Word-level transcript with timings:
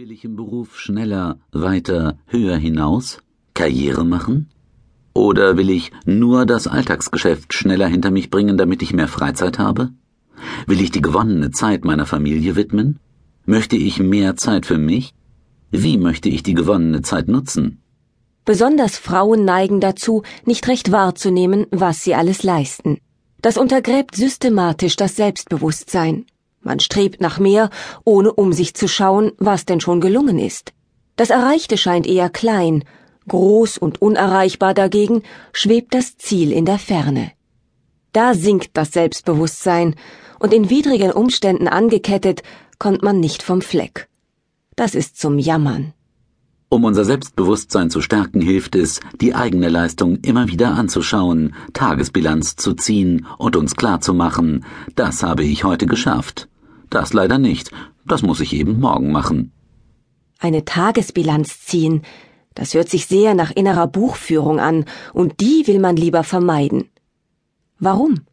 Will 0.00 0.12
ich 0.12 0.24
im 0.24 0.34
Beruf 0.34 0.78
schneller, 0.78 1.38
weiter, 1.52 2.16
höher 2.24 2.56
hinaus? 2.56 3.18
Karriere 3.52 4.02
machen? 4.02 4.48
Oder 5.12 5.58
will 5.58 5.68
ich 5.68 5.92
nur 6.06 6.46
das 6.46 6.66
Alltagsgeschäft 6.66 7.52
schneller 7.52 7.86
hinter 7.86 8.10
mich 8.10 8.30
bringen, 8.30 8.56
damit 8.56 8.80
ich 8.80 8.94
mehr 8.94 9.08
Freizeit 9.08 9.58
habe? 9.58 9.90
Will 10.66 10.80
ich 10.80 10.90
die 10.90 11.02
gewonnene 11.02 11.50
Zeit 11.50 11.84
meiner 11.84 12.06
Familie 12.06 12.56
widmen? 12.56 12.98
Möchte 13.44 13.76
ich 13.76 13.98
mehr 13.98 14.36
Zeit 14.36 14.64
für 14.64 14.78
mich? 14.78 15.12
Wie 15.70 15.98
möchte 15.98 16.30
ich 16.30 16.42
die 16.42 16.54
gewonnene 16.54 17.02
Zeit 17.02 17.28
nutzen? 17.28 17.82
Besonders 18.46 18.96
Frauen 18.96 19.44
neigen 19.44 19.80
dazu, 19.80 20.22
nicht 20.46 20.66
recht 20.66 20.92
wahrzunehmen, 20.92 21.66
was 21.72 22.02
sie 22.02 22.14
alles 22.14 22.42
leisten. 22.42 23.00
Das 23.42 23.58
untergräbt 23.58 24.16
systematisch 24.16 24.96
das 24.96 25.16
Selbstbewusstsein. 25.16 26.24
Man 26.60 26.80
strebt 26.80 27.20
nach 27.20 27.38
mehr, 27.38 27.70
ohne 28.04 28.32
um 28.32 28.52
sich 28.52 28.74
zu 28.74 28.88
schauen, 28.88 29.32
was 29.38 29.64
denn 29.64 29.80
schon 29.80 30.00
gelungen 30.00 30.38
ist. 30.38 30.72
Das 31.16 31.30
Erreichte 31.30 31.76
scheint 31.76 32.06
eher 32.06 32.30
klein, 32.30 32.84
groß 33.28 33.78
und 33.78 34.02
unerreichbar 34.02 34.74
dagegen 34.74 35.22
schwebt 35.52 35.94
das 35.94 36.16
Ziel 36.16 36.52
in 36.52 36.64
der 36.64 36.78
Ferne. 36.78 37.32
Da 38.12 38.34
sinkt 38.34 38.70
das 38.74 38.92
Selbstbewusstsein, 38.92 39.94
und 40.40 40.54
in 40.54 40.70
widrigen 40.70 41.12
Umständen 41.12 41.68
angekettet, 41.68 42.42
kommt 42.78 43.02
man 43.02 43.20
nicht 43.20 43.42
vom 43.42 43.60
Fleck. 43.60 44.08
Das 44.74 44.94
ist 44.94 45.20
zum 45.20 45.38
Jammern. 45.38 45.92
Um 46.70 46.84
unser 46.84 47.04
Selbstbewusstsein 47.04 47.90
zu 47.90 48.00
stärken, 48.00 48.40
hilft 48.40 48.74
es, 48.74 49.00
die 49.20 49.34
eigene 49.34 49.68
Leistung 49.68 50.18
immer 50.22 50.48
wieder 50.48 50.70
anzuschauen, 50.70 51.54
Tagesbilanz 51.72 52.56
zu 52.56 52.74
ziehen 52.74 53.26
und 53.38 53.56
uns 53.56 53.74
klarzumachen, 53.74 54.64
das 54.94 55.22
habe 55.22 55.44
ich 55.44 55.64
heute 55.64 55.86
geschafft. 55.86 56.48
Das 56.90 57.12
leider 57.12 57.38
nicht. 57.38 57.70
Das 58.04 58.22
muss 58.22 58.40
ich 58.40 58.52
eben 58.52 58.80
morgen 58.80 59.12
machen. 59.12 59.52
Eine 60.38 60.64
Tagesbilanz 60.64 61.60
ziehen, 61.60 62.02
das 62.54 62.74
hört 62.74 62.88
sich 62.88 63.06
sehr 63.06 63.34
nach 63.34 63.52
innerer 63.52 63.86
Buchführung 63.86 64.58
an, 64.58 64.84
und 65.12 65.40
die 65.40 65.66
will 65.66 65.78
man 65.78 65.96
lieber 65.96 66.24
vermeiden. 66.24 66.90
Warum? 67.78 68.26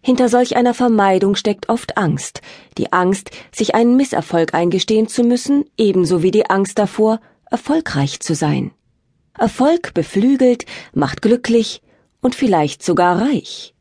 Hinter 0.00 0.28
solch 0.28 0.56
einer 0.56 0.74
Vermeidung 0.74 1.36
steckt 1.36 1.68
oft 1.68 1.96
Angst, 1.96 2.40
die 2.76 2.92
Angst, 2.92 3.30
sich 3.54 3.76
einen 3.76 3.96
Misserfolg 3.96 4.52
eingestehen 4.52 5.06
zu 5.06 5.22
müssen, 5.22 5.64
ebenso 5.78 6.22
wie 6.24 6.32
die 6.32 6.50
Angst 6.50 6.78
davor, 6.78 7.20
erfolgreich 7.50 8.18
zu 8.18 8.34
sein. 8.34 8.72
Erfolg 9.38 9.94
beflügelt, 9.94 10.66
macht 10.92 11.22
glücklich 11.22 11.82
und 12.20 12.34
vielleicht 12.34 12.82
sogar 12.82 13.20
reich. 13.20 13.71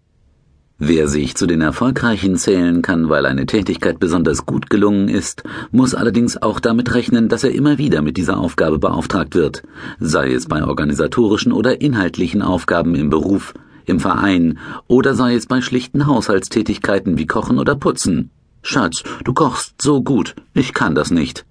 Wer 0.83 1.07
sich 1.07 1.35
zu 1.35 1.45
den 1.45 1.61
Erfolgreichen 1.61 2.37
zählen 2.37 2.81
kann, 2.81 3.07
weil 3.07 3.27
eine 3.27 3.45
Tätigkeit 3.45 3.99
besonders 3.99 4.47
gut 4.47 4.71
gelungen 4.71 5.09
ist, 5.09 5.43
muss 5.69 5.93
allerdings 5.93 6.41
auch 6.41 6.59
damit 6.59 6.95
rechnen, 6.95 7.29
dass 7.29 7.43
er 7.43 7.51
immer 7.51 7.77
wieder 7.77 8.01
mit 8.01 8.17
dieser 8.17 8.39
Aufgabe 8.39 8.79
beauftragt 8.79 9.35
wird, 9.35 9.61
sei 9.99 10.33
es 10.33 10.47
bei 10.47 10.63
organisatorischen 10.63 11.51
oder 11.51 11.81
inhaltlichen 11.81 12.41
Aufgaben 12.41 12.95
im 12.95 13.11
Beruf, 13.11 13.53
im 13.85 13.99
Verein 13.99 14.57
oder 14.87 15.13
sei 15.13 15.35
es 15.35 15.45
bei 15.45 15.61
schlichten 15.61 16.07
Haushaltstätigkeiten 16.07 17.19
wie 17.19 17.27
Kochen 17.27 17.59
oder 17.59 17.75
Putzen. 17.75 18.31
Schatz, 18.63 19.03
du 19.23 19.35
kochst 19.35 19.79
so 19.79 20.01
gut, 20.01 20.33
ich 20.55 20.73
kann 20.73 20.95
das 20.95 21.11
nicht. 21.11 21.45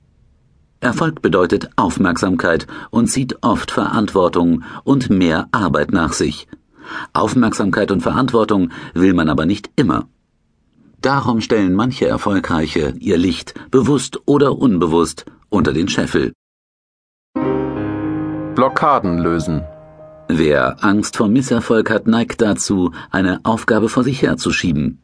Erfolg 0.81 1.23
bedeutet 1.23 1.71
Aufmerksamkeit 1.77 2.67
und 2.91 3.07
zieht 3.07 3.45
oft 3.45 3.71
Verantwortung 3.71 4.65
und 4.83 5.09
mehr 5.09 5.47
Arbeit 5.53 5.93
nach 5.93 6.15
sich. 6.15 6.49
Aufmerksamkeit 7.13 7.91
und 7.91 8.03
Verantwortung 8.03 8.71
will 8.95 9.15
man 9.15 9.29
aber 9.29 9.47
nicht 9.47 9.71
immer. 9.77 10.09
Darum 11.01 11.41
stellen 11.41 11.75
manche 11.75 12.07
Erfolgreiche 12.07 12.95
ihr 12.99 13.17
Licht, 13.17 13.55
bewusst 13.71 14.21
oder 14.27 14.59
unbewusst, 14.59 15.25
unter 15.49 15.73
den 15.73 15.89
Scheffel. 15.89 16.33
Blockaden 18.55 19.19
lösen. 19.19 19.63
Wer 20.29 20.85
Angst 20.85 21.17
vor 21.17 21.29
Misserfolg 21.29 21.91
hat, 21.91 22.07
neigt 22.07 22.41
dazu, 22.43 22.93
eine 23.11 23.41
Aufgabe 23.43 23.89
vor 23.89 24.05
sich 24.05 24.23
herzuschieben. 24.23 25.01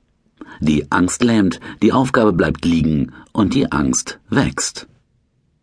Die 0.61 0.91
Angst 0.93 1.25
lähmt, 1.25 1.61
die 1.83 1.93
Aufgabe 1.93 2.33
bleibt 2.33 2.65
liegen 2.65 3.13
und 3.33 3.55
die 3.55 3.73
Angst 3.73 4.21
wächst. 4.29 4.87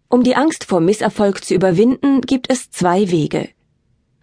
Um 0.10 0.24
die 0.24 0.36
Angst 0.36 0.66
vor 0.66 0.80
Misserfolg 0.80 1.44
zu 1.44 1.54
überwinden, 1.54 2.22
gibt 2.22 2.50
es 2.52 2.72
zwei 2.72 3.10
Wege. 3.10 3.50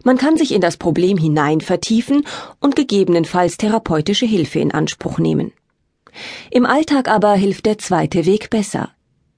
Man 0.03 0.17
kann 0.17 0.37
sich 0.37 0.53
in 0.53 0.61
das 0.61 0.77
Problem 0.77 1.17
hinein 1.17 1.61
vertiefen 1.61 2.25
und 2.59 2.75
gegebenenfalls 2.75 3.57
therapeutische 3.57 4.25
Hilfe 4.25 4.59
in 4.59 4.71
Anspruch 4.71 5.19
nehmen. 5.19 5.51
Im 6.49 6.65
Alltag 6.65 7.07
aber 7.07 7.33
hilft 7.33 7.65
der 7.65 7.77
zweite 7.77 8.25
Weg 8.25 8.49
besser. 8.49 8.91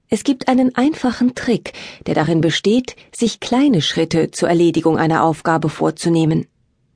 Es 0.08 0.24
gibt 0.24 0.48
einen 0.48 0.74
einfachen 0.74 1.34
Trick, 1.34 1.72
der 2.06 2.14
darin 2.14 2.40
besteht, 2.40 2.96
sich 3.14 3.40
kleine 3.40 3.82
Schritte 3.82 4.30
zur 4.30 4.48
Erledigung 4.48 4.98
einer 4.98 5.24
Aufgabe 5.24 5.68
vorzunehmen. 5.68 6.46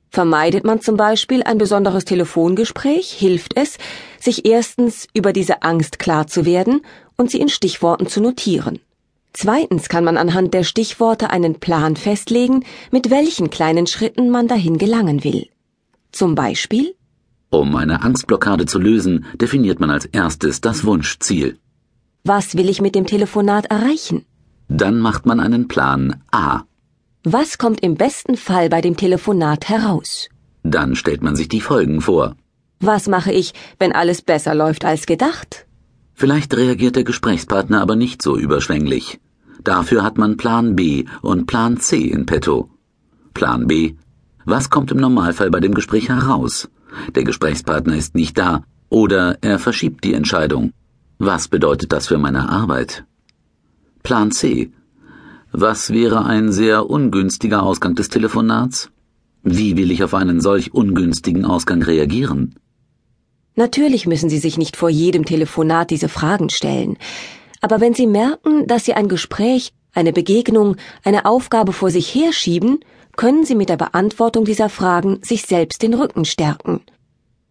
Vermeidet 0.09 0.63
man 0.63 0.81
zum 0.81 0.97
Beispiel 0.97 1.43
ein 1.43 1.57
besonderes 1.57 2.05
Telefongespräch, 2.05 3.11
hilft 3.11 3.55
es, 3.55 3.77
sich 4.19 4.45
erstens 4.45 5.07
über 5.13 5.33
diese 5.33 5.61
Angst 5.61 5.99
klar 5.99 6.27
zu 6.27 6.45
werden 6.45 6.81
und 7.15 7.29
sie 7.29 7.39
in 7.39 7.49
Stichworten 7.49 8.07
zu 8.07 8.19
notieren. 8.21 8.79
Zweitens 9.33 9.89
kann 9.89 10.03
man 10.03 10.17
anhand 10.17 10.53
der 10.53 10.63
Stichworte 10.63 11.29
einen 11.29 11.59
Plan 11.59 11.95
festlegen, 11.95 12.65
mit 12.91 13.09
welchen 13.09 13.49
kleinen 13.49 13.87
Schritten 13.87 14.29
man 14.29 14.47
dahin 14.47 14.77
gelangen 14.77 15.23
will. 15.23 15.47
Zum 16.11 16.35
Beispiel 16.35 16.95
Um 17.51 17.75
eine 17.75 18.01
Angstblockade 18.01 18.65
zu 18.65 18.79
lösen, 18.79 19.25
definiert 19.35 19.79
man 19.79 19.89
als 19.91 20.05
erstes 20.05 20.61
das 20.61 20.83
Wunschziel. 20.85 21.57
Was 22.23 22.55
will 22.55 22.69
ich 22.69 22.81
mit 22.81 22.95
dem 22.95 23.05
Telefonat 23.05 23.67
erreichen? 23.67 24.25
Dann 24.67 24.99
macht 24.99 25.25
man 25.25 25.39
einen 25.39 25.67
Plan 25.67 26.21
A. 26.31 26.63
Was 27.23 27.57
kommt 27.57 27.81
im 27.81 27.95
besten 27.95 28.37
Fall 28.37 28.69
bei 28.69 28.81
dem 28.81 28.97
Telefonat 28.97 29.69
heraus? 29.69 30.29
Dann 30.63 30.95
stellt 30.95 31.21
man 31.21 31.35
sich 31.35 31.47
die 31.47 31.61
Folgen 31.61 32.01
vor. 32.01 32.35
Was 32.79 33.07
mache 33.07 33.31
ich, 33.31 33.53
wenn 33.77 33.91
alles 33.93 34.21
besser 34.21 34.53
läuft 34.55 34.85
als 34.85 35.05
gedacht? 35.05 35.65
Vielleicht 36.19 36.53
reagiert 36.57 36.97
der 36.97 37.05
Gesprächspartner 37.05 37.79
aber 37.79 37.95
nicht 37.95 38.21
so 38.21 38.37
überschwänglich. 38.37 39.21
Dafür 39.63 40.03
hat 40.03 40.17
man 40.17 40.35
Plan 40.35 40.75
B 40.75 41.05
und 41.21 41.47
Plan 41.47 41.77
C 41.77 41.95
in 42.01 42.25
petto. 42.25 42.69
Plan 43.33 43.67
B. 43.67 43.93
Was 44.43 44.69
kommt 44.69 44.91
im 44.91 44.97
Normalfall 44.97 45.49
bei 45.49 45.61
dem 45.61 45.73
Gespräch 45.73 46.09
heraus? 46.09 46.67
Der 47.15 47.23
Gesprächspartner 47.23 47.95
ist 47.95 48.15
nicht 48.15 48.37
da 48.37 48.65
oder 48.89 49.37
er 49.39 49.59
verschiebt 49.59 50.03
die 50.03 50.13
Entscheidung. 50.13 50.73
Was 51.19 51.47
bedeutet 51.47 51.93
das 51.93 52.07
für 52.07 52.17
meine 52.17 52.49
Arbeit? 52.49 53.05
Plan 54.03 54.31
C. 54.31 54.73
Was 55.53 55.93
wäre 55.93 56.25
ein 56.25 56.51
sehr 56.51 56.89
ungünstiger 56.89 57.63
Ausgang 57.63 57.95
des 57.95 58.09
Telefonats? 58.09 58.89
Wie 59.43 59.77
will 59.77 59.89
ich 59.89 60.03
auf 60.03 60.13
einen 60.13 60.41
solch 60.41 60.73
ungünstigen 60.73 61.45
Ausgang 61.45 61.81
reagieren? 61.81 62.55
Natürlich 63.59 64.07
müssen 64.07 64.29
Sie 64.29 64.37
sich 64.37 64.57
nicht 64.57 64.77
vor 64.77 64.89
jedem 64.89 65.25
Telefonat 65.25 65.89
diese 65.89 66.07
Fragen 66.07 66.49
stellen. 66.49 66.97
Aber 67.59 67.81
wenn 67.81 67.93
Sie 67.93 68.07
merken, 68.07 68.67
dass 68.67 68.85
Sie 68.85 68.93
ein 68.93 69.09
Gespräch, 69.09 69.73
eine 69.93 70.13
Begegnung, 70.13 70.77
eine 71.03 71.25
Aufgabe 71.25 71.73
vor 71.73 71.91
sich 71.91 72.15
herschieben, 72.15 72.79
können 73.17 73.43
Sie 73.43 73.55
mit 73.55 73.67
der 73.67 73.75
Beantwortung 73.75 74.45
dieser 74.45 74.69
Fragen 74.69 75.19
sich 75.23 75.41
selbst 75.41 75.81
den 75.81 75.93
Rücken 75.93 76.23
stärken. 76.23 76.79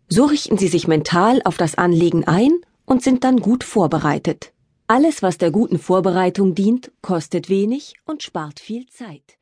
So 0.08 0.24
richten 0.24 0.56
Sie 0.56 0.69
sich 0.69 0.88
mental 0.88 1.42
auf 1.44 1.58
das 1.58 1.74
Anliegen 1.74 2.25
ein 2.26 2.52
und 2.86 3.02
sind 3.02 3.22
dann 3.22 3.40
gut 3.40 3.62
vorbereitet. 3.62 4.54
Alles, 4.86 5.22
was 5.22 5.36
der 5.36 5.50
guten 5.50 5.78
Vorbereitung 5.78 6.54
dient, 6.54 6.90
kostet 7.02 7.50
wenig 7.50 7.92
und 8.06 8.22
spart 8.22 8.60
viel 8.60 8.86
Zeit. 8.86 9.38